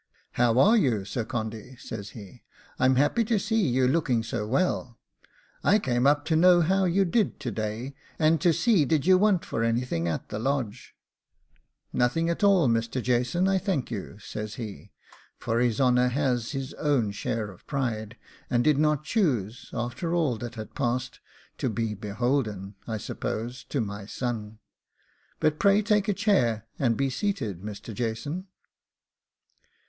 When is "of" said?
17.51-17.67